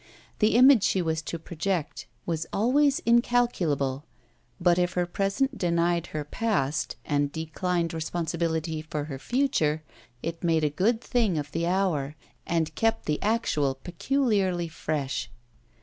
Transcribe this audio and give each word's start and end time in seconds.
The 0.39 0.55
image 0.55 0.81
she 0.81 0.99
was 0.99 1.21
to 1.21 1.37
project 1.37 2.07
was 2.25 2.47
always 2.51 3.01
incalculable, 3.05 4.03
but 4.59 4.79
if 4.79 4.93
her 4.93 5.05
present 5.05 5.59
denied 5.59 6.07
her 6.07 6.23
past 6.23 6.95
and 7.05 7.31
declined 7.31 7.93
responsibility 7.93 8.81
for 8.81 9.03
her 9.03 9.19
future 9.19 9.83
it 10.23 10.43
made 10.43 10.63
a 10.63 10.71
good 10.71 11.01
thing 11.01 11.37
of 11.37 11.51
the 11.51 11.67
hour 11.67 12.15
and 12.47 12.73
kept 12.73 13.05
the 13.05 13.21
actual 13.21 13.75
peculiarly 13.75 14.67
fresh. 14.69 15.29